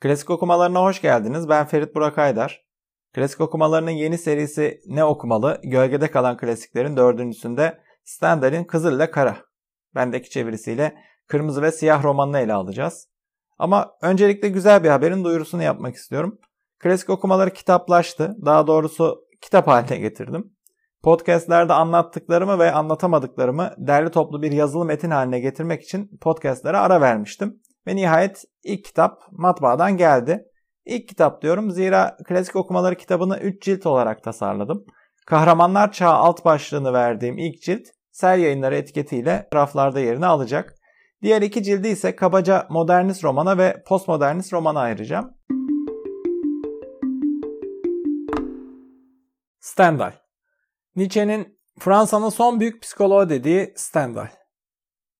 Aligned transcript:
Klasik 0.00 0.30
okumalarına 0.30 0.82
hoş 0.82 1.00
geldiniz. 1.02 1.48
Ben 1.48 1.66
Ferit 1.66 1.94
Burak 1.94 2.18
Aydar. 2.18 2.64
Klasik 3.14 3.40
okumalarının 3.40 3.90
yeni 3.90 4.18
serisi 4.18 4.80
Ne 4.86 5.04
Okumalı? 5.04 5.60
Gölgede 5.64 6.10
Kalan 6.10 6.36
Klasiklerin 6.36 6.96
dördüncüsünde 6.96 7.80
Stendhal'in 8.04 8.64
Kızıl 8.64 8.96
ile 8.96 9.10
Kara. 9.10 9.36
Bendeki 9.94 10.30
çevirisiyle 10.30 10.94
Kırmızı 11.26 11.62
ve 11.62 11.72
Siyah 11.72 12.04
romanını 12.04 12.38
ele 12.38 12.52
alacağız. 12.52 13.08
Ama 13.58 13.92
öncelikle 14.02 14.48
güzel 14.48 14.84
bir 14.84 14.88
haberin 14.88 15.24
duyurusunu 15.24 15.62
yapmak 15.62 15.94
istiyorum. 15.94 16.38
Klasik 16.78 17.10
okumaları 17.10 17.50
kitaplaştı. 17.50 18.36
Daha 18.44 18.66
doğrusu 18.66 19.24
kitap 19.40 19.66
haline 19.66 19.96
getirdim. 19.98 20.52
Podcastlerde 21.02 21.72
anlattıklarımı 21.72 22.58
ve 22.58 22.72
anlatamadıklarımı 22.72 23.74
derli 23.78 24.10
toplu 24.10 24.42
bir 24.42 24.52
yazılı 24.52 24.84
metin 24.84 25.10
haline 25.10 25.40
getirmek 25.40 25.82
için 25.82 26.18
podcastlere 26.20 26.76
ara 26.76 27.00
vermiştim. 27.00 27.60
Ve 27.86 27.96
nihayet 27.96 28.44
ilk 28.64 28.84
kitap 28.84 29.22
matbaadan 29.30 29.96
geldi. 29.96 30.44
İlk 30.84 31.08
kitap 31.08 31.42
diyorum 31.42 31.70
zira 31.70 32.16
klasik 32.28 32.56
okumaları 32.56 32.94
kitabını 32.94 33.38
3 33.38 33.62
cilt 33.62 33.86
olarak 33.86 34.22
tasarladım. 34.22 34.84
Kahramanlar 35.26 35.92
Çağı 35.92 36.14
alt 36.14 36.44
başlığını 36.44 36.92
verdiğim 36.92 37.38
ilk 37.38 37.62
cilt 37.62 37.86
Sel 38.12 38.38
Yayınları 38.38 38.76
etiketiyle 38.76 39.48
raflarda 39.54 40.00
yerini 40.00 40.26
alacak. 40.26 40.74
Diğer 41.22 41.42
iki 41.42 41.62
cildi 41.62 41.88
ise 41.88 42.16
kabaca 42.16 42.66
modernist 42.70 43.24
romana 43.24 43.58
ve 43.58 43.82
postmodernist 43.86 44.52
romana 44.52 44.80
ayıracağım. 44.80 45.30
Stendhal 49.60 50.12
Nietzsche'nin 50.96 51.58
Fransa'nın 51.78 52.28
son 52.28 52.60
büyük 52.60 52.82
psikoloğu 52.82 53.28
dediği 53.28 53.72
Stendhal. 53.76 54.28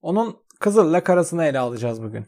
Onun 0.02 0.36
Kızıl'la 0.60 1.04
karasını 1.04 1.44
ele 1.44 1.58
alacağız 1.58 2.02
bugün. 2.02 2.26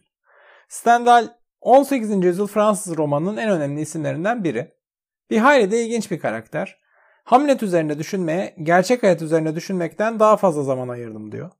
Stendhal 0.72 1.28
18. 1.60 2.24
yüzyıl 2.24 2.46
Fransız 2.46 2.96
romanının 2.96 3.36
en 3.36 3.50
önemli 3.50 3.80
isimlerinden 3.80 4.44
biri. 4.44 4.74
Bir 5.30 5.38
hayli 5.38 5.70
de 5.70 5.84
ilginç 5.84 6.10
bir 6.10 6.18
karakter. 6.18 6.78
Hamlet 7.24 7.62
üzerine 7.62 7.98
düşünmeye, 7.98 8.54
gerçek 8.62 9.02
hayat 9.02 9.22
üzerine 9.22 9.54
düşünmekten 9.54 10.20
daha 10.20 10.36
fazla 10.36 10.62
zaman 10.62 10.88
ayırdım 10.88 11.32
diyor. 11.32 11.50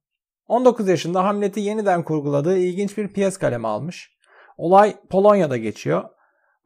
19 0.47 0.87
yaşında 0.87 1.23
Hamlet'i 1.23 1.59
yeniden 1.59 2.03
kurguladığı 2.03 2.57
ilginç 2.57 2.97
bir 2.97 3.07
piyes 3.07 3.37
kaleme 3.37 3.67
almış. 3.67 4.17
Olay 4.57 4.95
Polonya'da 5.09 5.57
geçiyor. 5.57 6.03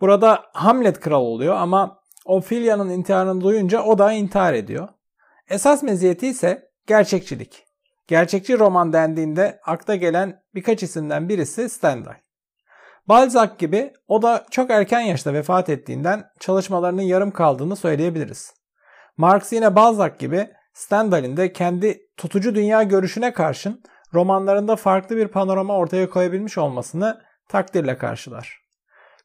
Burada 0.02 0.44
Hamlet 0.54 1.00
kral 1.00 1.22
oluyor 1.22 1.56
ama 1.56 2.00
Ophelia'nın 2.26 2.90
intiharını 2.90 3.42
duyunca 3.42 3.84
o 3.84 3.98
da 3.98 4.12
intihar 4.12 4.54
ediyor. 4.54 4.90
Esas 5.50 5.84
meziyeti 5.84 6.28
ise 6.28 6.72
gerçekçilik. 6.86 7.66
Gerçekçi 8.08 8.60
roman 8.60 8.94
dendiğinde 8.94 9.60
akla 9.66 9.96
gelen 9.96 10.44
birkaç 10.56 10.84
isimden 10.84 11.30
birisi 11.30 11.70
Stendhal. 11.70 12.27
Balzac 13.08 13.58
gibi 13.58 13.94
o 14.08 14.22
da 14.22 14.46
çok 14.52 14.72
erken 14.72 15.00
yaşta 15.00 15.34
vefat 15.34 15.70
ettiğinden 15.70 16.24
çalışmalarının 16.40 17.02
yarım 17.02 17.32
kaldığını 17.32 17.76
söyleyebiliriz. 17.76 18.54
Marx 19.18 19.54
yine 19.54 19.76
Balzac 19.76 20.20
gibi 20.20 20.50
Stendhal'in 20.74 21.38
de 21.38 21.54
kendi 21.54 22.02
tutucu 22.18 22.56
dünya 22.56 22.84
görüşüne 22.84 23.34
karşın 23.34 23.84
romanlarında 24.14 24.76
farklı 24.76 25.18
bir 25.18 25.28
panorama 25.28 25.78
ortaya 25.78 26.10
koyabilmiş 26.10 26.58
olmasını 26.58 27.22
takdirle 27.50 27.98
karşılar. 27.98 28.62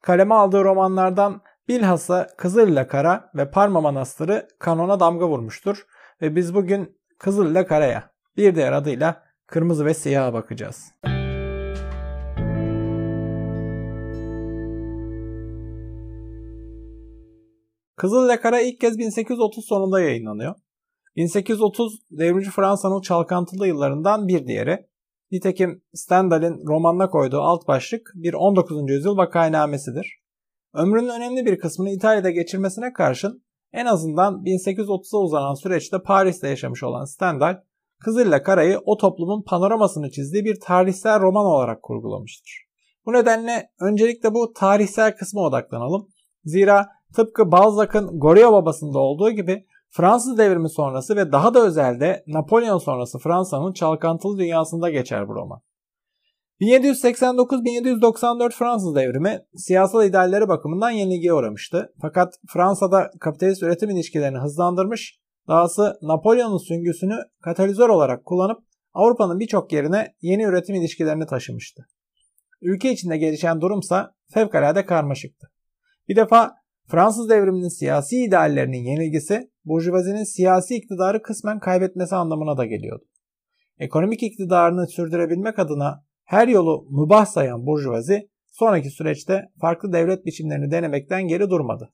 Kaleme 0.03 0.35
aldığı 0.35 0.65
romanlardan 0.65 1.43
bilhassa 1.69 2.27
Kızıl 2.39 2.69
ile 2.69 2.87
Kara 2.87 3.31
ve 3.35 3.51
Parma 3.51 3.81
Manastırı 3.81 4.49
kanona 4.59 5.01
damga 5.01 5.29
vurmuştur 5.29 5.87
ve 6.23 6.37
biz 6.37 6.55
bugün 6.55 6.99
Kızıl 7.19 7.51
ile 7.51 7.67
Kara'ya 7.67 8.11
bir 8.37 8.55
diğer 8.55 8.73
adıyla 8.73 9.23
Kırmızı 9.47 9.87
ve 9.87 9.95
Siyah'a 9.95 10.33
bakacağız. 10.33 10.93
Kızıl 18.03 18.27
ile 18.27 18.41
Kara 18.41 18.61
ilk 18.61 18.81
kez 18.81 18.99
1830 18.99 19.65
sonunda 19.69 20.01
yayınlanıyor. 20.01 20.55
1830 21.17 21.99
devrimci 22.11 22.51
Fransa'nın 22.51 23.01
çalkantılı 23.01 23.67
yıllarından 23.67 24.29
bir 24.29 24.47
diğeri. 24.47 24.87
Nitekim 25.31 25.83
Stendhal'in 25.95 26.67
romanına 26.67 27.11
koyduğu 27.11 27.41
alt 27.41 27.69
başlık 27.69 28.13
bir 28.15 28.35
19. 28.35 28.91
yüzyıl 28.91 29.17
vakainamesidir. 29.17 30.21
Ömrünün 30.75 31.09
önemli 31.09 31.47
bir 31.47 31.59
kısmını 31.59 31.91
İtalya'da 31.91 32.31
geçirmesine 32.31 32.93
karşın 32.93 33.45
en 33.73 33.87
azından 33.87 34.35
1830'a 34.35 35.19
uzanan 35.19 35.55
süreçte 35.55 36.03
Paris'te 36.03 36.49
yaşamış 36.49 36.83
olan 36.83 37.05
Stendhal, 37.05 37.57
Kızıl 38.05 38.27
ile 38.27 38.43
Kara'yı 38.43 38.81
o 38.85 38.97
toplumun 38.97 39.43
panoramasını 39.43 40.11
çizdiği 40.11 40.45
bir 40.45 40.61
tarihsel 40.61 41.21
roman 41.21 41.47
olarak 41.47 41.83
kurgulamıştır. 41.83 42.65
Bu 43.07 43.13
nedenle 43.13 43.71
öncelikle 43.81 44.35
bu 44.35 44.53
tarihsel 44.53 45.17
kısma 45.17 45.41
odaklanalım. 45.41 46.09
Zira 46.45 46.87
tıpkı 47.17 47.53
Balzac'ın 47.53 48.21
Goria 48.21 48.53
Babası'nda 48.53 48.99
olduğu 48.99 49.31
gibi 49.31 49.67
Fransız 49.91 50.39
devrimi 50.39 50.71
sonrası 50.71 51.17
ve 51.17 51.33
daha 51.33 51.55
da 51.55 51.67
özelde 51.67 52.25
Napolyon 52.27 52.79
sonrası 52.79 53.19
Fransa'nın 53.19 53.73
çalkantılı 53.73 54.39
dünyasında 54.39 54.91
geçer 54.91 55.29
bu 55.29 55.35
roman. 55.35 55.61
1789-1794 56.61 58.51
Fransız 58.53 58.95
devrimi 58.95 59.41
siyasal 59.57 60.07
idealleri 60.07 60.49
bakımından 60.49 60.91
yenilgiye 60.91 61.33
uğramıştı. 61.33 61.93
Fakat 62.03 62.35
Fransa'da 62.53 63.11
kapitalist 63.21 63.63
üretim 63.63 63.91
ilişkilerini 63.91 64.39
hızlandırmış, 64.39 65.19
dahası 65.49 65.99
Napolyon'un 66.03 66.59
süngüsünü 66.59 67.17
katalizör 67.45 67.89
olarak 67.89 68.25
kullanıp 68.25 68.59
Avrupa'nın 68.93 69.39
birçok 69.39 69.73
yerine 69.73 70.15
yeni 70.21 70.43
üretim 70.43 70.75
ilişkilerini 70.75 71.27
taşımıştı. 71.27 71.87
Ülke 72.63 72.93
içinde 72.93 73.17
gelişen 73.17 73.61
durumsa 73.61 74.15
fevkalade 74.35 74.87
karmaşıktı. 74.87 75.51
Bir 76.09 76.17
defa 76.17 76.55
Fransız 76.93 77.29
devriminin 77.29 77.69
siyasi 77.69 78.17
ideallerinin 78.25 78.85
yenilgisi 78.85 79.51
Burjuvazinin 79.65 80.25
siyasi 80.25 80.75
iktidarı 80.75 81.23
kısmen 81.23 81.59
kaybetmesi 81.59 82.15
anlamına 82.15 82.57
da 82.57 82.65
geliyordu. 82.65 83.05
Ekonomik 83.79 84.23
iktidarını 84.23 84.87
sürdürebilmek 84.89 85.59
adına 85.59 86.05
her 86.25 86.49
yolu 86.49 86.87
mübah 86.91 87.27
sayan 87.27 87.67
Burjuvazi 87.67 88.29
sonraki 88.51 88.91
süreçte 88.91 89.49
farklı 89.61 89.93
devlet 89.93 90.27
biçimlerini 90.27 90.71
denemekten 90.71 91.27
geri 91.27 91.51
durmadı. 91.51 91.91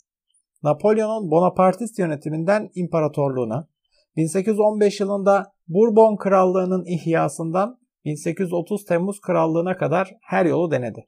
Napolyon'un 0.63 1.31
Bonapartist 1.31 1.99
yönetiminden 1.99 2.69
imparatorluğuna, 2.75 3.69
1815 4.17 5.01
yılında 5.01 5.53
Bourbon 5.69 6.17
Krallığı'nın 6.17 6.85
ihyasından 6.85 7.79
1830 8.05 8.85
Temmuz 8.85 9.21
Krallığı'na 9.21 9.77
kadar 9.77 10.11
her 10.23 10.47
yolu 10.47 10.71
denedi. 10.71 11.07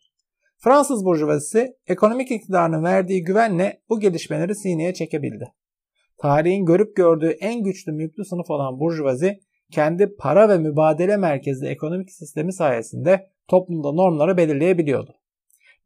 Fransız 0.62 1.04
burjuvazisi 1.04 1.76
ekonomik 1.86 2.30
iktidarının 2.30 2.84
verdiği 2.84 3.24
güvenle 3.24 3.80
bu 3.88 4.00
gelişmeleri 4.00 4.54
sineye 4.54 4.94
çekebildi. 4.94 5.52
Tarihin 6.18 6.64
görüp 6.64 6.96
gördüğü 6.96 7.30
en 7.30 7.62
güçlü 7.62 7.92
mülklü 7.92 8.24
sınıf 8.24 8.50
olan 8.50 8.80
burjuvazi 8.80 9.40
kendi 9.72 10.16
para 10.16 10.48
ve 10.48 10.58
mübadele 10.58 11.16
merkezli 11.16 11.66
ekonomik 11.66 12.12
sistemi 12.12 12.52
sayesinde 12.52 13.30
toplumda 13.48 13.92
normları 13.92 14.36
belirleyebiliyordu. 14.36 15.14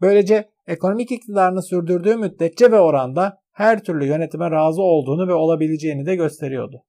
Böylece 0.00 0.48
ekonomik 0.66 1.12
iktidarını 1.12 1.62
sürdürdüğü 1.62 2.16
müddetçe 2.16 2.72
ve 2.72 2.80
oranda 2.80 3.38
her 3.52 3.84
türlü 3.84 4.06
yönetime 4.06 4.50
razı 4.50 4.82
olduğunu 4.82 5.28
ve 5.28 5.34
olabileceğini 5.34 6.06
de 6.06 6.16
gösteriyordu. 6.16 6.84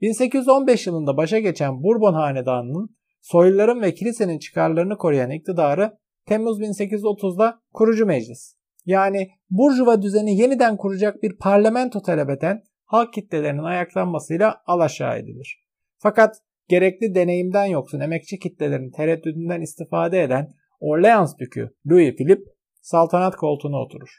1815 0.00 0.86
yılında 0.86 1.16
başa 1.16 1.38
geçen 1.38 1.82
Bourbon 1.82 2.14
Hanedanı'nın 2.14 2.96
soyluların 3.20 3.82
ve 3.82 3.94
kilisenin 3.94 4.38
çıkarlarını 4.38 4.96
koruyan 4.96 5.30
iktidarı 5.30 6.01
Temmuz 6.26 6.60
1830'da 6.60 7.60
kurucu 7.72 8.06
meclis 8.06 8.54
yani 8.86 9.30
burjuva 9.50 10.02
düzeni 10.02 10.36
yeniden 10.36 10.76
kuracak 10.76 11.22
bir 11.22 11.36
parlamento 11.38 12.02
talep 12.02 12.30
eden 12.30 12.62
halk 12.84 13.12
kitlelerinin 13.12 13.62
ayaklanmasıyla 13.62 14.62
alaşağı 14.66 15.18
edilir. 15.18 15.64
Fakat 15.98 16.36
gerekli 16.68 17.14
deneyimden 17.14 17.64
yoksun 17.64 18.00
emekçi 18.00 18.38
kitlelerin 18.38 18.90
tereddüdünden 18.90 19.60
istifade 19.60 20.22
eden 20.22 20.48
Orleans 20.80 21.38
Dükü 21.38 21.70
Louis 21.90 22.16
Philip 22.16 22.46
saltanat 22.80 23.36
koltuğuna 23.36 23.76
oturur. 23.76 24.10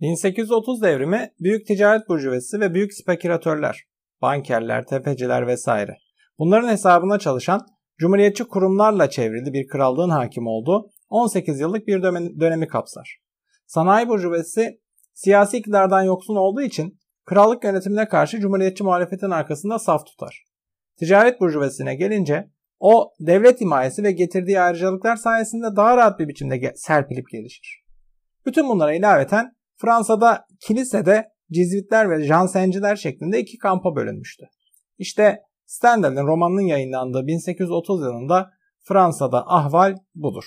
1830 0.00 0.82
devrimi 0.82 1.30
büyük 1.40 1.66
ticaret 1.66 2.08
burjuvesi 2.08 2.60
ve 2.60 2.74
büyük 2.74 2.94
spekülatörler, 2.94 3.84
bankerler, 4.22 4.86
tefeciler 4.86 5.46
vesaire. 5.46 5.96
Bunların 6.38 6.68
hesabına 6.68 7.18
çalışan 7.18 7.66
cumhuriyetçi 7.98 8.44
kurumlarla 8.44 9.10
çevrili 9.10 9.52
bir 9.52 9.66
krallığın 9.68 10.10
hakim 10.10 10.46
olduğu 10.46 10.90
18 11.12 11.60
yıllık 11.60 11.86
bir 11.86 12.02
dönemi 12.40 12.68
kapsar. 12.68 13.18
Sanayi 13.66 14.08
burjuvesi 14.08 14.80
siyasi 15.14 15.56
iktidardan 15.56 16.02
yoksun 16.02 16.36
olduğu 16.36 16.62
için 16.62 16.98
krallık 17.24 17.64
yönetimine 17.64 18.08
karşı 18.08 18.40
cumhuriyetçi 18.40 18.84
muhalefetin 18.84 19.30
arkasında 19.30 19.78
saf 19.78 20.06
tutar. 20.06 20.44
Ticaret 20.98 21.40
burjuvasine 21.40 21.94
gelince 21.94 22.50
o 22.80 23.12
devlet 23.20 23.60
himayesi 23.60 24.02
ve 24.02 24.12
getirdiği 24.12 24.60
ayrıcalıklar 24.60 25.16
sayesinde 25.16 25.76
daha 25.76 25.96
rahat 25.96 26.18
bir 26.18 26.28
biçimde 26.28 26.72
serpilip 26.76 27.30
gelişir. 27.32 27.84
Bütün 28.46 28.68
bunlara 28.68 28.94
ilaveten 28.94 29.52
Fransa'da 29.76 30.46
kilisede 30.60 31.28
Cizvitler 31.52 32.10
ve 32.10 32.24
Jansenciler 32.24 32.96
şeklinde 32.96 33.40
iki 33.40 33.58
kampa 33.58 33.96
bölünmüştü. 33.96 34.44
İşte 34.98 35.38
Stendhal'in 35.66 36.26
romanının 36.26 36.66
yayınlandığı 36.66 37.26
1830 37.26 38.00
yılında 38.00 38.50
Fransa'da 38.84 39.44
ahval 39.46 39.96
budur. 40.14 40.44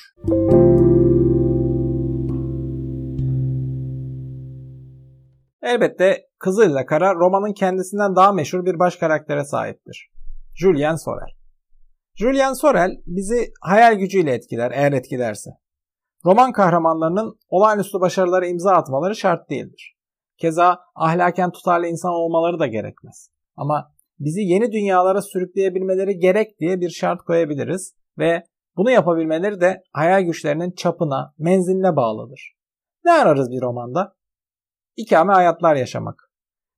Elbette 5.75 6.27
Kızıl'la 6.39 6.85
Kara 6.85 7.15
romanın 7.15 7.53
kendisinden 7.53 8.15
daha 8.15 8.31
meşhur 8.31 8.65
bir 8.65 8.79
baş 8.79 8.95
karaktere 8.95 9.43
sahiptir. 9.43 10.09
Julien 10.53 10.95
Sorel. 10.95 11.29
Julien 12.15 12.53
Sorel 12.53 12.91
bizi 13.05 13.51
hayal 13.61 13.95
gücüyle 13.95 14.33
etkiler 14.33 14.71
eğer 14.71 14.91
etkilerse. 14.91 15.49
Roman 16.25 16.51
kahramanlarının 16.51 17.39
olağanüstü 17.49 17.99
başarılara 17.99 18.47
imza 18.47 18.71
atmaları 18.71 19.15
şart 19.15 19.49
değildir. 19.49 19.95
Keza 20.37 20.79
ahlaken 20.95 21.51
tutarlı 21.51 21.87
insan 21.87 22.11
olmaları 22.11 22.59
da 22.59 22.67
gerekmez. 22.67 23.29
Ama 23.55 23.91
bizi 24.19 24.41
yeni 24.41 24.71
dünyalara 24.71 25.21
sürükleyebilmeleri 25.21 26.19
gerek 26.19 26.59
diye 26.59 26.81
bir 26.81 26.89
şart 26.89 27.21
koyabiliriz 27.21 27.95
ve 28.17 28.43
bunu 28.77 28.91
yapabilmeleri 28.91 29.61
de 29.61 29.83
hayal 29.93 30.21
güçlerinin 30.21 30.71
çapına, 30.71 31.33
menziline 31.37 31.95
bağlıdır. 31.95 32.55
Ne 33.05 33.11
ararız 33.11 33.51
bir 33.51 33.61
romanda? 33.61 34.15
İkame 34.97 35.33
hayatlar 35.33 35.75
yaşamak. 35.75 36.31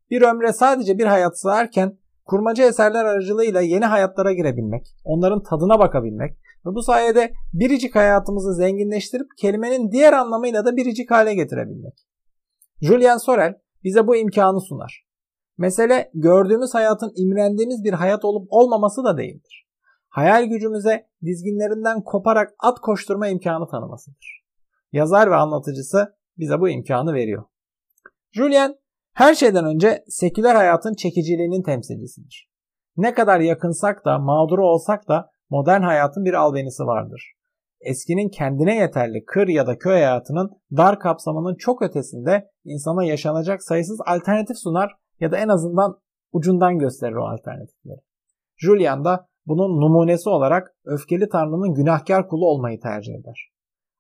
Bir 0.10 0.22
ömre 0.22 0.54
sadece 0.54 0.98
bir 0.98 1.06
hayat 1.06 1.40
sığarken 1.40 1.98
kurmaca 2.26 2.68
eserler 2.68 3.06
aracılığıyla 3.06 3.62
yeni 3.62 3.86
hayatlara 3.86 4.34
girebilmek, 4.34 4.88
onların 5.04 5.44
tadına 5.44 5.80
bakabilmek 5.80 6.38
ve 6.66 6.76
bu 6.76 6.84
sayede 6.84 7.34
biricik 7.54 7.96
hayatımızı 7.96 8.54
zenginleştirip 8.54 9.28
kelimenin 9.38 9.92
diğer 9.92 10.14
anlamıyla 10.14 10.66
da 10.66 10.76
biricik 10.76 11.12
hale 11.12 11.34
getirebilmek. 11.34 11.94
Julian 12.82 13.18
Sorel 13.18 13.56
bize 13.84 14.08
bu 14.08 14.16
imkanı 14.16 14.62
sunar. 14.62 15.08
Mesele 15.58 16.12
gördüğümüz 16.14 16.74
hayatın 16.74 17.14
imrendiğimiz 17.16 17.84
bir 17.84 17.94
hayat 17.94 18.26
olup 18.26 18.48
olmaması 18.50 19.04
da 19.04 19.18
değildir. 19.18 19.68
Hayal 20.10 20.44
gücümüze 20.44 21.08
dizginlerinden 21.26 22.04
koparak 22.04 22.54
at 22.60 22.80
koşturma 22.80 23.28
imkanı 23.28 23.68
tanımasıdır. 23.68 24.44
Yazar 24.92 25.32
ve 25.32 25.36
anlatıcısı 25.36 26.16
bize 26.38 26.60
bu 26.60 26.70
imkanı 26.70 27.14
veriyor. 27.14 27.44
Julien 28.32 28.76
her 29.14 29.34
şeyden 29.36 29.66
önce 29.66 30.04
seküler 30.08 30.56
hayatın 30.56 30.94
çekiciliğinin 30.94 31.64
temsilcisidir. 31.64 32.50
Ne 32.98 33.14
kadar 33.14 33.40
yakınsak 33.40 34.06
da 34.06 34.20
mağduru 34.20 34.68
olsak 34.68 35.08
da 35.08 35.30
modern 35.50 35.82
hayatın 35.82 36.26
bir 36.26 36.34
albenisi 36.34 36.84
vardır. 36.84 37.34
Eskinin 37.82 38.30
kendine 38.30 38.76
yeterli 38.76 39.26
kır 39.26 39.48
ya 39.48 39.68
da 39.68 39.78
köy 39.78 39.94
hayatının 39.94 40.50
dar 40.78 41.00
kapsamının 41.00 41.56
çok 41.56 41.82
ötesinde 41.82 42.50
insana 42.64 43.04
yaşanacak 43.04 43.64
sayısız 43.64 44.00
alternatif 44.06 44.58
sunar 44.58 44.92
ya 45.20 45.32
da 45.32 45.38
en 45.38 45.48
azından 45.48 46.00
ucundan 46.32 46.78
gösterir 46.78 47.16
o 47.16 47.28
alternatifleri. 47.28 48.00
Julian 48.56 49.06
da 49.06 49.28
bunun 49.46 49.82
numunesi 49.82 50.30
olarak 50.30 50.76
öfkeli 50.86 51.30
tanrının 51.30 51.74
günahkar 51.74 52.28
kulu 52.28 52.46
olmayı 52.46 52.80
tercih 52.80 53.14
eder. 53.14 53.50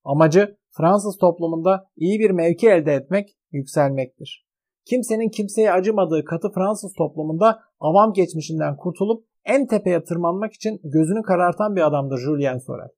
Amacı 0.08 0.58
Fransız 0.78 1.18
toplumunda 1.18 1.90
iyi 1.96 2.20
bir 2.20 2.32
mevki 2.32 2.70
elde 2.70 2.94
etmek, 2.94 3.38
yükselmektir. 3.52 4.48
Kimsenin 4.86 5.30
kimseye 5.30 5.72
acımadığı 5.72 6.26
katı 6.26 6.50
Fransız 6.56 6.94
toplumunda 6.94 7.60
avam 7.80 8.14
geçmişinden 8.14 8.78
kurtulup 8.78 9.26
en 9.46 9.68
tepeye 9.68 10.04
tırmanmak 10.04 10.54
için 10.54 10.80
gözünü 10.84 11.22
karartan 11.22 11.76
bir 11.76 11.88
adamdır 11.88 12.18
Julien 12.18 12.58
Sorel. 12.58 12.90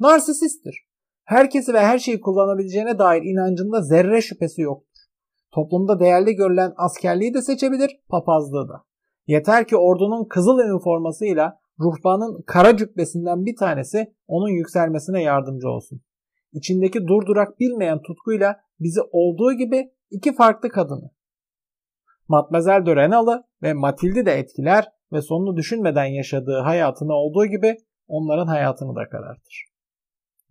Narsisisttir. 0.00 0.88
Herkesi 1.24 1.74
ve 1.74 1.80
her 1.80 1.98
şeyi 1.98 2.20
kullanabileceğine 2.20 2.98
dair 2.98 3.22
inancında 3.22 3.82
zerre 3.82 4.20
şüphesi 4.20 4.62
yoktur. 4.62 5.00
Toplumda 5.54 6.00
değerli 6.00 6.34
görülen 6.34 6.72
askerliği 6.76 7.34
de 7.34 7.42
seçebilir, 7.42 8.00
papazlığı 8.08 8.68
da. 8.68 8.84
Yeter 9.26 9.66
ki 9.66 9.76
ordunun 9.76 10.24
kızıl 10.24 10.58
üniformasıyla 10.58 11.58
ruhbanın 11.80 12.42
kara 12.46 12.76
cübbesinden 12.76 13.46
bir 13.46 13.56
tanesi 13.56 14.14
onun 14.26 14.48
yükselmesine 14.48 15.22
yardımcı 15.22 15.68
olsun. 15.68 16.00
İçindeki 16.54 17.06
durdurak 17.06 17.60
bilmeyen 17.60 18.02
tutkuyla 18.02 18.60
bizi 18.80 19.00
olduğu 19.12 19.52
gibi 19.52 19.90
iki 20.10 20.34
farklı 20.34 20.68
kadını, 20.68 21.10
Matmazel 22.28 22.86
de 22.86 22.96
Renalı 22.96 23.44
ve 23.62 23.72
Matilde 23.72 24.26
de 24.26 24.32
etkiler 24.32 24.88
ve 25.12 25.22
sonunu 25.22 25.56
düşünmeden 25.56 26.04
yaşadığı 26.04 26.58
hayatını 26.58 27.12
olduğu 27.12 27.46
gibi 27.46 27.76
onların 28.06 28.46
hayatını 28.46 28.96
da 28.96 29.08
karartır. 29.08 29.64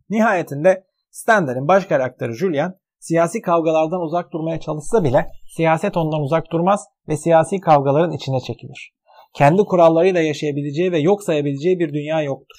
Nihayetinde 0.09 0.87
Stendar'ın 1.11 1.67
baş 1.67 1.85
karakteri 1.85 2.33
Julian 2.33 2.75
siyasi 2.99 3.41
kavgalardan 3.41 4.01
uzak 4.01 4.33
durmaya 4.33 4.59
çalışsa 4.59 5.03
bile 5.03 5.27
siyaset 5.55 5.97
ondan 5.97 6.21
uzak 6.21 6.51
durmaz 6.51 6.85
ve 7.07 7.17
siyasi 7.17 7.59
kavgaların 7.59 8.11
içine 8.11 8.39
çekilir. 8.39 8.93
Kendi 9.33 9.63
kurallarıyla 9.63 10.21
yaşayabileceği 10.21 10.91
ve 10.91 10.99
yok 10.99 11.23
sayabileceği 11.23 11.79
bir 11.79 11.93
dünya 11.93 12.21
yoktur. 12.21 12.57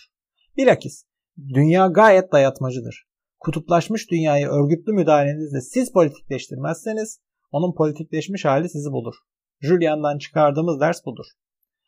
Bilakis 0.56 1.04
dünya 1.54 1.86
gayet 1.86 2.32
dayatmacıdır. 2.32 3.04
Kutuplaşmış 3.44 4.10
dünyayı 4.10 4.46
örgütlü 4.46 4.92
müdahalenizle 4.92 5.60
siz 5.60 5.92
politikleştirmezseniz 5.92 7.20
onun 7.50 7.74
politikleşmiş 7.74 8.44
hali 8.44 8.68
sizi 8.68 8.90
bulur. 8.92 9.14
Julian'dan 9.60 10.18
çıkardığımız 10.18 10.80
ders 10.80 11.06
budur. 11.06 11.26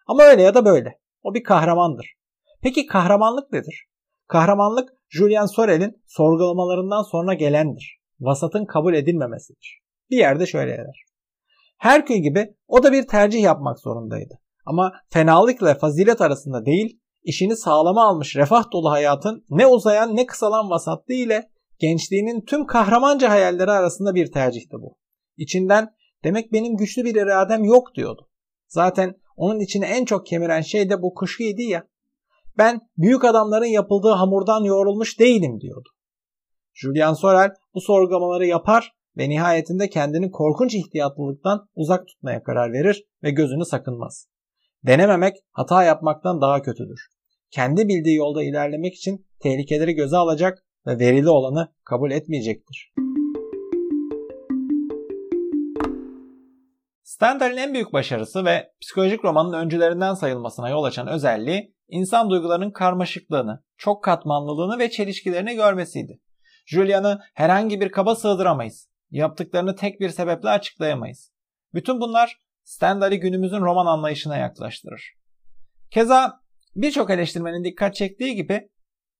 Ama 0.06 0.22
öyle 0.22 0.42
ya 0.42 0.54
da 0.54 0.64
böyle. 0.64 0.98
O 1.22 1.34
bir 1.34 1.42
kahramandır. 1.42 2.14
Peki 2.62 2.86
kahramanlık 2.86 3.52
nedir? 3.52 3.86
Kahramanlık 4.28 4.88
Julian 5.08 5.46
Sorel'in 5.46 6.02
sorgulamalarından 6.06 7.02
sonra 7.02 7.34
gelendir. 7.34 7.98
Vasatın 8.20 8.64
kabul 8.64 8.94
edilmemesidir. 8.94 9.80
Bir 10.10 10.16
yerde 10.16 10.46
şöyle 10.46 10.74
eder. 10.74 11.02
Herkül 11.78 12.16
gibi 12.16 12.54
o 12.68 12.82
da 12.82 12.92
bir 12.92 13.06
tercih 13.06 13.42
yapmak 13.42 13.78
zorundaydı. 13.78 14.34
Ama 14.66 14.92
fenalık 15.08 15.62
ile 15.62 15.74
fazilet 15.74 16.20
arasında 16.20 16.66
değil, 16.66 17.00
işini 17.26 17.56
sağlama 17.56 18.08
almış 18.08 18.36
refah 18.36 18.72
dolu 18.72 18.90
hayatın 18.90 19.44
ne 19.50 19.66
uzayan 19.66 20.16
ne 20.16 20.26
kısalan 20.26 20.70
vasatlığı 20.70 21.14
ile 21.14 21.50
gençliğinin 21.78 22.40
tüm 22.40 22.66
kahramanca 22.66 23.30
hayalleri 23.30 23.70
arasında 23.70 24.14
bir 24.14 24.32
tercihti 24.32 24.76
bu. 24.76 24.96
İçinden 25.36 25.88
demek 26.24 26.52
benim 26.52 26.76
güçlü 26.76 27.04
bir 27.04 27.14
iradem 27.14 27.64
yok 27.64 27.94
diyordu. 27.94 28.28
Zaten 28.68 29.14
onun 29.36 29.60
içine 29.60 29.86
en 29.86 30.04
çok 30.04 30.26
kemiren 30.26 30.60
şey 30.60 30.90
de 30.90 31.02
bu 31.02 31.14
kuşkuydu 31.14 31.62
ya. 31.62 31.86
Ben 32.58 32.80
büyük 32.98 33.24
adamların 33.24 33.66
yapıldığı 33.66 34.12
hamurdan 34.12 34.64
yoğrulmuş 34.64 35.20
değilim 35.20 35.60
diyordu. 35.60 35.88
Julian 36.74 37.14
Sorel 37.14 37.50
bu 37.74 37.80
sorgulamaları 37.80 38.46
yapar 38.46 38.92
ve 39.16 39.28
nihayetinde 39.28 39.88
kendini 39.88 40.30
korkunç 40.30 40.74
ihtiyatlılıktan 40.74 41.68
uzak 41.74 42.06
tutmaya 42.06 42.42
karar 42.42 42.72
verir 42.72 43.04
ve 43.22 43.30
gözünü 43.30 43.64
sakınmaz. 43.64 44.28
Denememek 44.86 45.36
hata 45.52 45.84
yapmaktan 45.84 46.40
daha 46.40 46.62
kötüdür. 46.62 47.15
Kendi 47.50 47.88
bildiği 47.88 48.16
yolda 48.16 48.42
ilerlemek 48.42 48.94
için 48.94 49.26
tehlikeleri 49.40 49.92
göze 49.92 50.16
alacak 50.16 50.64
ve 50.86 50.98
verili 50.98 51.28
olanı 51.28 51.74
kabul 51.84 52.10
etmeyecektir. 52.10 52.92
Stendhal'in 57.02 57.56
en 57.56 57.74
büyük 57.74 57.92
başarısı 57.92 58.44
ve 58.44 58.72
psikolojik 58.80 59.24
romanın 59.24 59.52
öncülerinden 59.52 60.14
sayılmasına 60.14 60.68
yol 60.68 60.84
açan 60.84 61.08
özelliği 61.08 61.74
insan 61.88 62.30
duygularının 62.30 62.70
karmaşıklığını, 62.70 63.64
çok 63.76 64.04
katmanlılığını 64.04 64.78
ve 64.78 64.90
çelişkilerini 64.90 65.54
görmesiydi. 65.54 66.20
Julian'ı 66.66 67.20
herhangi 67.34 67.80
bir 67.80 67.92
kaba 67.92 68.14
sığdıramayız. 68.14 68.88
Yaptıklarını 69.10 69.76
tek 69.76 70.00
bir 70.00 70.08
sebeple 70.08 70.48
açıklayamayız. 70.48 71.32
Bütün 71.74 72.00
bunlar 72.00 72.38
Stendhal'i 72.64 73.20
günümüzün 73.20 73.60
roman 73.60 73.86
anlayışına 73.86 74.36
yaklaştırır. 74.36 75.14
Keza 75.90 76.45
birçok 76.76 77.10
eleştirmenin 77.10 77.64
dikkat 77.64 77.94
çektiği 77.94 78.34
gibi 78.34 78.68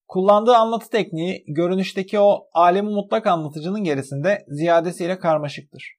kullandığı 0.08 0.56
anlatı 0.56 0.90
tekniği 0.90 1.44
görünüşteki 1.48 2.18
o 2.20 2.48
alemi 2.52 2.90
mutlak 2.90 3.26
anlatıcının 3.26 3.84
gerisinde 3.84 4.44
ziyadesiyle 4.48 5.18
karmaşıktır. 5.18 5.96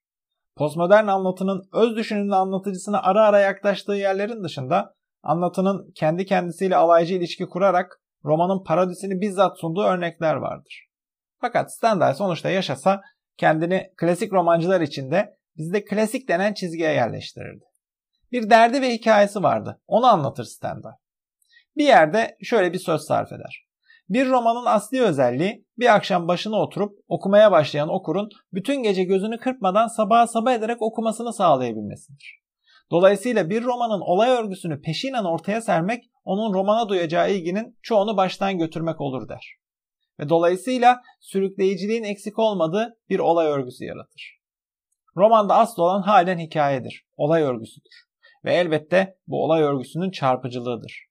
Postmodern 0.55 1.07
anlatının 1.07 1.63
öz 1.73 1.95
düşünümlü 1.95 2.35
anlatıcısına 2.35 3.01
ara 3.01 3.25
ara 3.25 3.39
yaklaştığı 3.39 3.93
yerlerin 3.93 4.43
dışında 4.43 4.93
anlatının 5.23 5.91
kendi 5.95 6.25
kendisiyle 6.25 6.75
alaycı 6.75 7.13
ilişki 7.13 7.45
kurarak 7.45 8.01
romanın 8.25 8.63
parodisini 8.63 9.21
bizzat 9.21 9.59
sunduğu 9.59 9.83
örnekler 9.83 10.35
vardır. 10.35 10.87
Fakat 11.41 11.73
Stendhal 11.73 12.13
sonuçta 12.13 12.49
yaşasa 12.49 13.01
kendini 13.37 13.91
klasik 13.97 14.33
romancılar 14.33 14.81
içinde 14.81 15.37
bizde 15.57 15.85
klasik 15.85 16.29
denen 16.29 16.53
çizgiye 16.53 16.91
yerleştirirdi. 16.91 17.63
Bir 18.31 18.49
derdi 18.49 18.81
ve 18.81 18.93
hikayesi 18.93 19.43
vardı. 19.43 19.81
Onu 19.87 20.05
anlatır 20.05 20.43
Stendhal. 20.43 20.91
Bir 21.77 21.85
yerde 21.85 22.37
şöyle 22.43 22.73
bir 22.73 22.79
söz 22.79 23.01
sarf 23.01 23.31
eder. 23.31 23.67
Bir 24.09 24.29
romanın 24.29 24.65
asli 24.65 25.01
özelliği 25.01 25.65
bir 25.77 25.95
akşam 25.95 26.27
başına 26.27 26.55
oturup 26.55 26.99
okumaya 27.07 27.51
başlayan 27.51 27.89
okurun 27.89 28.29
bütün 28.53 28.83
gece 28.83 29.03
gözünü 29.03 29.37
kırpmadan 29.37 29.87
sabaha 29.87 30.27
sabah 30.27 30.53
ederek 30.53 30.81
okumasını 30.81 31.33
sağlayabilmesidir. 31.33 32.39
Dolayısıyla 32.91 33.49
bir 33.49 33.63
romanın 33.63 34.01
olay 34.01 34.29
örgüsünü 34.29 34.81
peşinen 34.81 35.23
ortaya 35.23 35.61
sermek 35.61 36.03
onun 36.23 36.53
romana 36.53 36.89
duyacağı 36.89 37.31
ilginin 37.31 37.77
çoğunu 37.81 38.17
baştan 38.17 38.57
götürmek 38.57 39.01
olur 39.01 39.29
der. 39.29 39.57
Ve 40.19 40.29
dolayısıyla 40.29 41.01
sürükleyiciliğin 41.21 42.03
eksik 42.03 42.39
olmadığı 42.39 42.97
bir 43.09 43.19
olay 43.19 43.47
örgüsü 43.47 43.85
yaratır. 43.85 44.37
Romanda 45.15 45.55
asıl 45.55 45.81
olan 45.81 46.01
halen 46.01 46.39
hikayedir, 46.39 47.05
olay 47.17 47.43
örgüsüdür. 47.43 48.07
Ve 48.45 48.53
elbette 48.53 49.17
bu 49.27 49.43
olay 49.43 49.61
örgüsünün 49.61 50.11
çarpıcılığıdır. 50.11 51.06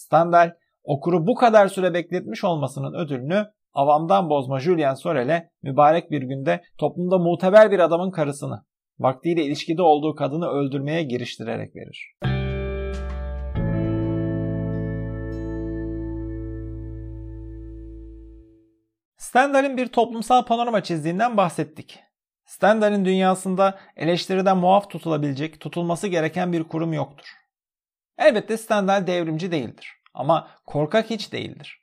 Stendhal 0.00 0.52
okuru 0.84 1.26
bu 1.26 1.34
kadar 1.34 1.68
süre 1.68 1.94
bekletmiş 1.94 2.44
olmasının 2.44 2.94
ödülünü 2.94 3.46
avamdan 3.72 4.30
bozma 4.30 4.60
Julien 4.60 4.94
Sorel'e 4.94 5.50
mübarek 5.62 6.10
bir 6.10 6.22
günde 6.22 6.62
toplumda 6.78 7.18
muteber 7.18 7.70
bir 7.70 7.78
adamın 7.78 8.10
karısını 8.10 8.64
vaktiyle 8.98 9.44
ilişkide 9.44 9.82
olduğu 9.82 10.14
kadını 10.14 10.48
öldürmeye 10.48 11.02
giriştirerek 11.02 11.76
verir. 11.76 12.14
Stendhal'in 19.16 19.76
bir 19.76 19.86
toplumsal 19.86 20.44
panorama 20.44 20.82
çizdiğinden 20.82 21.36
bahsettik. 21.36 21.98
Stendhal'in 22.44 23.04
dünyasında 23.04 23.78
eleştiriden 23.96 24.56
muaf 24.56 24.90
tutulabilecek, 24.90 25.60
tutulması 25.60 26.08
gereken 26.08 26.52
bir 26.52 26.64
kurum 26.64 26.92
yoktur. 26.92 27.39
Elbette 28.20 28.56
Stendhal 28.56 29.06
devrimci 29.06 29.52
değildir 29.52 29.92
ama 30.14 30.48
korkak 30.66 31.10
hiç 31.10 31.32
değildir. 31.32 31.80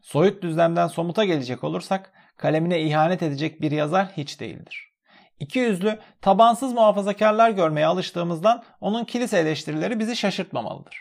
Soyut 0.00 0.42
düzlemden 0.42 0.86
somuta 0.86 1.24
gelecek 1.24 1.64
olursak 1.64 2.12
kalemine 2.36 2.80
ihanet 2.80 3.22
edecek 3.22 3.60
bir 3.60 3.70
yazar 3.70 4.08
hiç 4.16 4.40
değildir. 4.40 4.92
İki 5.38 5.58
yüzlü, 5.58 5.98
tabansız 6.20 6.72
muhafazakarlar 6.72 7.50
görmeye 7.50 7.86
alıştığımızdan 7.86 8.62
onun 8.80 9.04
kilise 9.04 9.38
eleştirileri 9.38 9.98
bizi 9.98 10.16
şaşırtmamalıdır. 10.16 10.96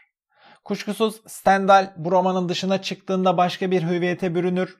Kuşkusuz 0.65 1.21
Stendhal 1.27 1.93
bu 1.97 2.11
romanın 2.11 2.49
dışına 2.49 2.81
çıktığında 2.81 3.37
başka 3.37 3.71
bir 3.71 3.83
hüviyete 3.83 4.35
bürünür, 4.35 4.77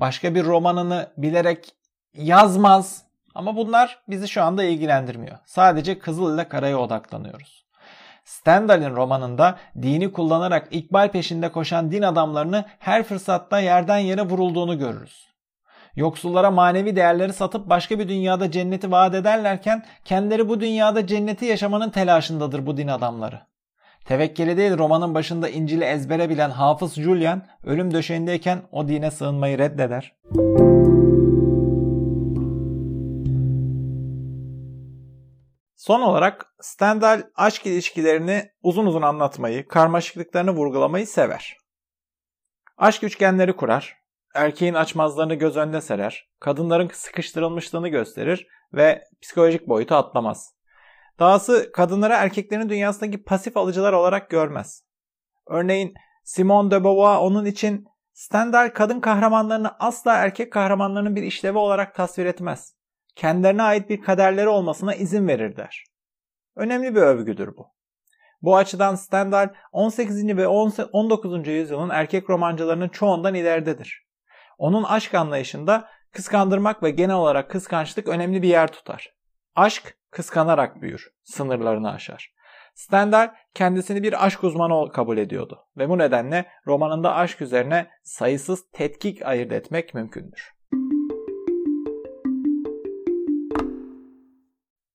başka 0.00 0.34
bir 0.34 0.44
romanını 0.44 1.12
bilerek 1.16 1.74
yazmaz 2.14 3.04
ama 3.34 3.56
bunlar 3.56 4.02
bizi 4.08 4.28
şu 4.28 4.42
anda 4.42 4.64
ilgilendirmiyor. 4.64 5.38
Sadece 5.46 5.98
Kızıl 5.98 6.34
ile 6.34 6.48
Kara'ya 6.48 6.78
odaklanıyoruz. 6.78 7.62
Stendhal'in 8.24 8.96
romanında 8.96 9.58
dini 9.82 10.12
kullanarak 10.12 10.68
ikbal 10.70 11.08
peşinde 11.08 11.52
koşan 11.52 11.92
din 11.92 12.02
adamlarını 12.02 12.64
her 12.78 13.02
fırsatta 13.02 13.60
yerden 13.60 13.98
yere 13.98 14.22
vurulduğunu 14.22 14.78
görürüz. 14.78 15.32
Yoksullara 15.96 16.50
manevi 16.50 16.96
değerleri 16.96 17.32
satıp 17.32 17.70
başka 17.70 17.98
bir 17.98 18.08
dünyada 18.08 18.50
cenneti 18.50 18.90
vaat 18.90 19.14
ederlerken 19.14 19.84
kendileri 20.04 20.48
bu 20.48 20.60
dünyada 20.60 21.06
cenneti 21.06 21.44
yaşamanın 21.44 21.90
telaşındadır 21.90 22.66
bu 22.66 22.76
din 22.76 22.88
adamları. 22.88 23.40
Tevekkeli 24.04 24.56
değil 24.56 24.78
romanın 24.78 25.14
başında 25.14 25.48
İncil'i 25.48 25.84
ezbere 25.84 26.30
bilen 26.30 26.50
Hafız 26.50 26.94
Julian 26.94 27.42
ölüm 27.64 27.94
döşeğindeyken 27.94 28.58
o 28.72 28.88
dine 28.88 29.10
sığınmayı 29.10 29.58
reddeder. 29.58 30.12
Son 35.82 36.00
olarak 36.00 36.54
Stendhal 36.60 37.22
aşk 37.36 37.66
ilişkilerini 37.66 38.50
uzun 38.62 38.86
uzun 38.86 39.02
anlatmayı, 39.02 39.68
karmaşıklıklarını 39.68 40.50
vurgulamayı 40.50 41.06
sever. 41.06 41.56
Aşk 42.76 43.04
üçgenleri 43.04 43.56
kurar, 43.56 43.96
erkeğin 44.34 44.74
açmazlarını 44.74 45.34
göz 45.34 45.56
önüne 45.56 45.80
serer, 45.80 46.30
kadınların 46.40 46.90
sıkıştırılmışlığını 46.92 47.88
gösterir 47.88 48.46
ve 48.72 49.04
psikolojik 49.22 49.68
boyutu 49.68 49.94
atlamaz. 49.94 50.54
Dahası 51.18 51.72
kadınları 51.72 52.12
erkeklerin 52.12 52.68
dünyasındaki 52.68 53.24
pasif 53.24 53.56
alıcılar 53.56 53.92
olarak 53.92 54.30
görmez. 54.30 54.84
Örneğin 55.46 55.94
Simone 56.24 56.70
de 56.70 56.84
Beauvoir 56.84 57.16
onun 57.16 57.44
için 57.44 57.86
Stendhal 58.12 58.70
kadın 58.74 59.00
kahramanlarını 59.00 59.70
asla 59.78 60.14
erkek 60.14 60.52
kahramanlarının 60.52 61.16
bir 61.16 61.22
işlevi 61.22 61.58
olarak 61.58 61.94
tasvir 61.94 62.26
etmez. 62.26 62.81
Kendilerine 63.16 63.62
ait 63.62 63.90
bir 63.90 64.02
kaderleri 64.02 64.48
olmasına 64.48 64.94
izin 64.94 65.28
verir 65.28 65.56
der. 65.56 65.84
Önemli 66.56 66.94
bir 66.94 67.00
övgüdür 67.00 67.56
bu. 67.56 67.66
Bu 68.42 68.56
açıdan 68.56 68.94
Stendhal 68.94 69.48
18. 69.72 70.36
ve 70.36 70.46
19. 70.48 71.48
yüzyılın 71.48 71.90
erkek 71.90 72.30
romancılarının 72.30 72.88
çoğundan 72.88 73.34
ileridedir. 73.34 74.06
Onun 74.58 74.82
aşk 74.82 75.14
anlayışında 75.14 75.88
kıskandırmak 76.12 76.82
ve 76.82 76.90
genel 76.90 77.16
olarak 77.16 77.50
kıskançlık 77.50 78.08
önemli 78.08 78.42
bir 78.42 78.48
yer 78.48 78.72
tutar. 78.72 79.14
Aşk 79.56 79.96
kıskanarak 80.10 80.82
büyür, 80.82 81.10
sınırlarını 81.24 81.92
aşar. 81.92 82.32
Stendhal 82.74 83.30
kendisini 83.54 84.02
bir 84.02 84.26
aşk 84.26 84.44
uzmanı 84.44 84.92
kabul 84.92 85.18
ediyordu 85.18 85.66
ve 85.76 85.88
bu 85.88 85.98
nedenle 85.98 86.46
romanında 86.66 87.14
aşk 87.14 87.42
üzerine 87.42 87.90
sayısız 88.02 88.70
tetkik 88.72 89.26
ayırt 89.26 89.52
etmek 89.52 89.94
mümkündür. 89.94 90.52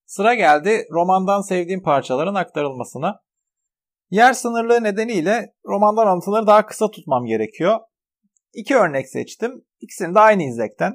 Sıra 0.07 0.33
geldi 0.33 0.87
romandan 0.91 1.41
sevdiğim 1.41 1.83
parçaların 1.83 2.35
aktarılmasına. 2.35 3.19
Yer 4.09 4.33
sınırlığı 4.33 4.83
nedeniyle 4.83 5.53
romandan 5.65 6.07
alıntıları 6.07 6.47
daha 6.47 6.65
kısa 6.65 6.91
tutmam 6.91 7.25
gerekiyor. 7.25 7.79
İki 8.53 8.75
örnek 8.75 9.09
seçtim. 9.09 9.65
İkisini 9.79 10.15
de 10.15 10.19
aynı 10.19 10.43
izlekten. 10.43 10.93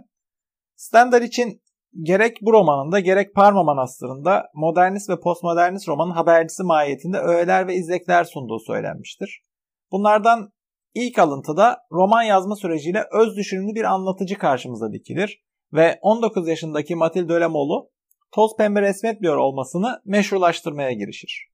Stendhal 0.76 1.22
için 1.22 1.62
gerek 2.02 2.36
bu 2.42 2.52
romanında 2.52 3.00
gerek 3.00 3.34
Parma 3.34 3.62
Manastırı'nda 3.62 4.50
modernist 4.54 5.10
ve 5.10 5.20
postmodernist 5.20 5.88
romanın 5.88 6.10
habercisi 6.10 6.62
mahiyetinde 6.62 7.18
öğeler 7.18 7.66
ve 7.66 7.74
izlekler 7.74 8.24
sunduğu 8.24 8.58
söylenmiştir. 8.58 9.42
Bunlardan 9.90 10.52
ilk 10.94 11.18
alıntıda 11.18 11.78
roman 11.92 12.22
yazma 12.22 12.56
süreciyle 12.56 13.04
öz 13.12 13.36
düşünümlü 13.36 13.74
bir 13.74 13.84
anlatıcı 13.84 14.38
karşımıza 14.38 14.92
dikilir 14.92 15.42
ve 15.72 15.98
19 16.02 16.48
yaşındaki 16.48 16.94
Matilde 16.94 17.32
Ölemoğlu 17.32 17.92
toz 18.32 18.56
pembe 18.56 18.82
resmetmiyor 18.82 19.36
olmasını 19.36 20.02
meşrulaştırmaya 20.04 20.92
girişir. 20.92 21.48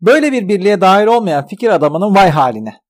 Böyle 0.00 0.32
bir 0.32 0.48
birliğe 0.48 0.80
dair 0.80 1.06
olmayan 1.06 1.46
fikir 1.46 1.68
adamının 1.68 2.14
vay 2.14 2.30
haline. 2.30 2.80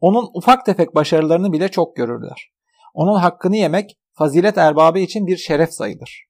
Onun 0.00 0.30
ufak 0.34 0.66
tefek 0.66 0.94
başarılarını 0.94 1.52
bile 1.52 1.68
çok 1.68 1.96
görürler. 1.96 2.50
Onun 2.94 3.14
hakkını 3.14 3.56
yemek 3.56 3.98
fazilet 4.12 4.58
erbabı 4.58 4.98
için 4.98 5.26
bir 5.26 5.36
şeref 5.36 5.72
sayılır. 5.72 6.24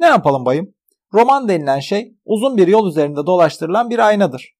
Ne 0.00 0.06
yapalım 0.06 0.44
bayım? 0.44 0.74
Roman 1.14 1.48
denilen 1.48 1.80
şey 1.80 2.14
uzun 2.24 2.56
bir 2.56 2.68
yol 2.68 2.88
üzerinde 2.88 3.26
dolaştırılan 3.26 3.90
bir 3.90 3.98
aynadır. 3.98 4.52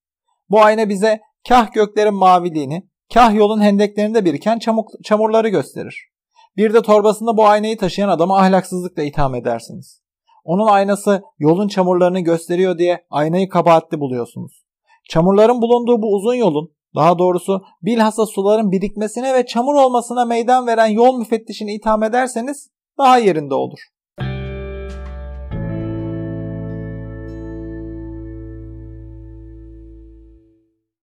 Bu 0.49 0.63
ayna 0.63 0.89
bize 0.89 1.21
kah 1.49 1.73
göklerin 1.73 2.15
maviliğini, 2.15 2.89
kah 3.15 3.35
yolun 3.35 3.61
hendeklerinde 3.61 4.25
biriken 4.25 4.59
çamurları 5.05 5.49
gösterir. 5.49 6.11
Bir 6.57 6.75
de 6.75 6.83
torbasında 6.83 7.37
bu 7.37 7.47
aynayı 7.47 7.79
taşıyan 7.79 8.09
adamı 8.09 8.37
ahlaksızlıkla 8.37 9.03
itham 9.03 9.35
edersiniz. 9.35 10.03
Onun 10.45 10.67
aynası 10.67 11.23
yolun 11.39 11.69
çamurlarını 11.69 12.21
gösteriyor 12.21 12.79
diye 12.79 13.07
aynayı 13.11 13.49
kabahatli 13.49 14.01
buluyorsunuz. 14.01 14.65
Çamurların 15.09 15.63
bulunduğu 15.63 16.03
bu 16.03 16.15
uzun 16.15 16.35
yolun, 16.35 16.73
daha 16.95 17.19
doğrusu 17.19 17.63
bilhassa 17.83 18.27
suların 18.27 18.73
birikmesine 18.73 19.35
ve 19.35 19.47
çamur 19.47 19.75
olmasına 19.75 20.25
meydan 20.25 20.67
veren 20.67 20.87
yol 20.87 21.19
müfettişini 21.19 21.75
itham 21.75 22.03
ederseniz 22.03 22.71
daha 22.99 23.19
yerinde 23.19 23.55
olur. 23.55 23.79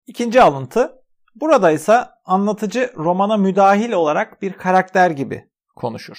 İkinci 0.08 0.42
alıntı. 0.42 0.92
Burada 1.36 1.72
ise 1.72 2.15
anlatıcı 2.26 2.94
romana 2.96 3.38
müdahil 3.38 3.92
olarak 3.92 4.42
bir 4.42 4.54
karakter 4.54 5.12
gibi 5.12 5.50
konuşur. 5.76 6.18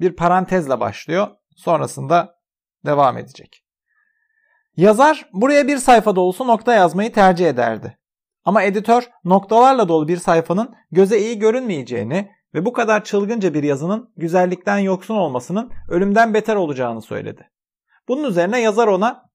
Bir 0.00 0.16
parantezle 0.16 0.80
başlıyor, 0.80 1.28
sonrasında 1.56 2.34
devam 2.86 3.18
edecek. 3.18 3.64
Yazar 4.76 5.28
buraya 5.32 5.68
bir 5.68 5.76
sayfa 5.76 6.16
dolusu 6.16 6.46
nokta 6.46 6.74
yazmayı 6.74 7.12
tercih 7.12 7.48
ederdi. 7.48 7.98
Ama 8.44 8.62
editör 8.62 9.10
noktalarla 9.24 9.88
dolu 9.88 10.08
bir 10.08 10.16
sayfanın 10.16 10.74
göze 10.90 11.18
iyi 11.18 11.38
görünmeyeceğini 11.38 12.30
ve 12.54 12.64
bu 12.64 12.72
kadar 12.72 13.04
çılgınca 13.04 13.54
bir 13.54 13.62
yazının 13.62 14.12
güzellikten 14.16 14.78
yoksun 14.78 15.14
olmasının 15.14 15.72
ölümden 15.88 16.34
beter 16.34 16.56
olacağını 16.56 17.02
söyledi. 17.02 17.50
Bunun 18.08 18.24
üzerine 18.24 18.60
yazar 18.60 18.88
ona 18.88 19.30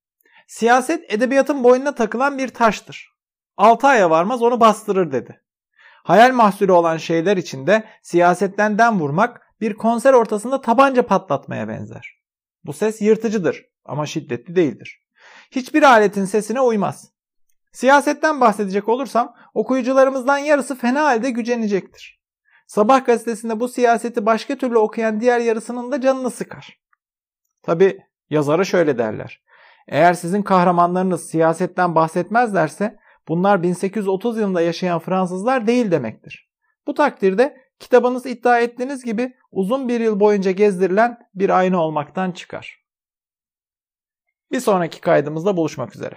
siyaset 0.48 1.13
edebiyatın 1.13 1.63
boynuna 1.63 1.96
takılan 1.96 2.38
bir 2.38 2.48
taştır. 2.48 3.10
6 3.57 3.88
aya 3.88 4.10
varmaz 4.10 4.41
onu 4.41 4.60
bastırır 4.60 5.12
dedi. 5.12 5.41
Hayal 6.07 6.33
mahsulü 6.33 6.71
olan 6.71 6.97
şeyler 6.97 7.37
içinde 7.37 7.83
siyasetten 8.01 8.77
dem 8.77 8.99
vurmak 8.99 9.41
bir 9.61 9.73
konser 9.73 10.13
ortasında 10.13 10.61
tabanca 10.61 11.05
patlatmaya 11.05 11.67
benzer. 11.67 12.21
Bu 12.65 12.73
ses 12.73 13.01
yırtıcıdır 13.01 13.65
ama 13.85 14.05
şiddetli 14.05 14.55
değildir. 14.55 15.01
Hiçbir 15.51 15.83
aletin 15.83 16.25
sesine 16.25 16.61
uymaz. 16.61 17.11
Siyasetten 17.71 18.41
bahsedecek 18.41 18.89
olursam 18.89 19.35
okuyucularımızdan 19.53 20.37
yarısı 20.37 20.75
fena 20.75 21.03
halde 21.03 21.29
gücenecektir. 21.29 22.21
Sabah 22.67 23.05
gazetesinde 23.05 23.59
bu 23.59 23.67
siyaseti 23.67 24.25
başka 24.25 24.57
türlü 24.57 24.77
okuyan 24.77 25.19
diğer 25.21 25.39
yarısının 25.39 25.91
da 25.91 26.01
canını 26.01 26.31
sıkar. 26.31 26.79
Tabi 27.63 27.99
yazara 28.29 28.63
şöyle 28.63 28.97
derler. 28.97 29.43
Eğer 29.87 30.13
sizin 30.13 30.41
kahramanlarınız 30.41 31.29
siyasetten 31.29 31.95
bahsetmezlerse 31.95 32.97
bunlar 33.27 33.63
1830 33.63 34.38
yılında 34.38 34.62
yaşayan 34.62 35.00
Fransızlar 35.00 35.67
değil 35.67 35.91
demektir. 35.91 36.50
Bu 36.88 36.93
takdirde 36.93 37.57
kitabınız 37.79 38.25
iddia 38.25 38.60
ettiğiniz 38.60 39.03
gibi 39.03 39.34
uzun 39.51 39.89
bir 39.89 40.00
yıl 40.00 40.19
boyunca 40.19 40.51
gezdirilen 40.51 41.17
bir 41.36 41.50
ayna 41.50 41.84
olmaktan 41.84 42.31
çıkar. 42.31 42.84
Bir 44.51 44.60
sonraki 44.60 45.01
kaydımızda 45.01 45.57
buluşmak 45.57 45.96
üzere. 45.96 46.15